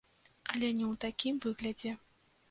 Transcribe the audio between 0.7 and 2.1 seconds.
не ў такім выглядзе.